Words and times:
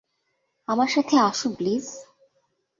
আমার 0.67 0.87
সাথে 0.87 1.15
আসুন 1.19 1.51
প্লিজ। 1.55 1.85